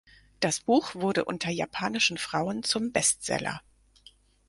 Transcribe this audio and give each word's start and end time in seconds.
Das 0.39 0.59
Buch 0.61 0.95
wurde 0.95 1.25
unter 1.25 1.51
japanischen 1.51 2.17
Frauen 2.17 2.63
zum 2.63 2.91
Bestseller. 2.91 3.61